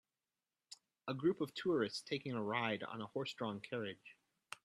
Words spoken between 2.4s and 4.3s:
ride on a horsedrawn carriage